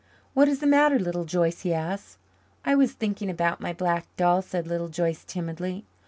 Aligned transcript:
"What 0.33 0.47
is 0.47 0.61
the 0.61 0.65
matter, 0.65 0.97
Little 0.97 1.25
Joyce?" 1.25 1.61
he 1.61 1.75
asked. 1.75 2.17
"I 2.65 2.73
was 2.73 2.93
thinking 2.93 3.29
about 3.29 3.61
my 3.61 3.71
black 3.71 4.07
doll," 4.17 4.41
said 4.41 4.65
Little 4.65 4.89
Joyce 4.89 5.23
timidly. 5.23 5.85